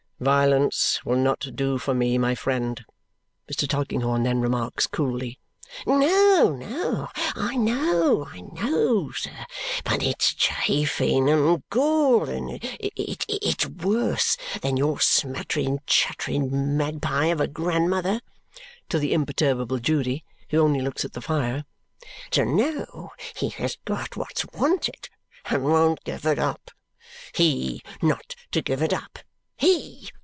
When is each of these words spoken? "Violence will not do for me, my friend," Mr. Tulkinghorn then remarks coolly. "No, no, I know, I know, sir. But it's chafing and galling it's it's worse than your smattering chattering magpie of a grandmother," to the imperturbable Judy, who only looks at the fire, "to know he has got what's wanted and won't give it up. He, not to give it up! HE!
"Violence 0.23 0.99
will 1.03 1.17
not 1.17 1.39
do 1.55 1.79
for 1.79 1.95
me, 1.95 2.15
my 2.19 2.35
friend," 2.35 2.85
Mr. 3.51 3.67
Tulkinghorn 3.67 4.21
then 4.21 4.39
remarks 4.39 4.85
coolly. 4.85 5.39
"No, 5.87 6.51
no, 6.55 7.07
I 7.35 7.55
know, 7.55 8.27
I 8.29 8.41
know, 8.41 9.09
sir. 9.13 9.47
But 9.83 10.03
it's 10.03 10.35
chafing 10.35 11.27
and 11.27 11.67
galling 11.71 12.59
it's 12.79 13.25
it's 13.27 13.65
worse 13.65 14.37
than 14.61 14.77
your 14.77 14.99
smattering 14.99 15.79
chattering 15.87 16.77
magpie 16.77 17.31
of 17.33 17.41
a 17.41 17.47
grandmother," 17.47 18.21
to 18.89 18.99
the 18.99 19.13
imperturbable 19.15 19.79
Judy, 19.79 20.23
who 20.51 20.59
only 20.59 20.81
looks 20.81 21.03
at 21.03 21.13
the 21.13 21.21
fire, 21.21 21.65
"to 22.29 22.45
know 22.45 23.09
he 23.35 23.49
has 23.49 23.79
got 23.85 24.15
what's 24.15 24.45
wanted 24.53 25.09
and 25.45 25.63
won't 25.63 26.03
give 26.03 26.27
it 26.27 26.37
up. 26.37 26.69
He, 27.33 27.81
not 28.03 28.35
to 28.51 28.61
give 28.61 28.83
it 28.83 28.93
up! 28.93 29.17
HE! 29.57 30.09